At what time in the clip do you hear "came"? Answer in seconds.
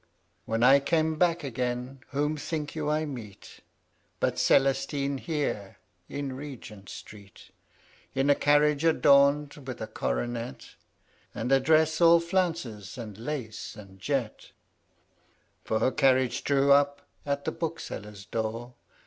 0.79-1.19